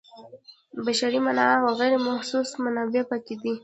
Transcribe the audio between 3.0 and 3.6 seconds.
پکې دي.